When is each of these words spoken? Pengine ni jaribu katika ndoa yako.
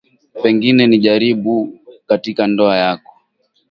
Pengine 0.43 0.87
ni 0.87 0.97
jaribu 0.99 1.79
katika 2.05 2.47
ndoa 2.47 2.77
yako. 2.77 3.13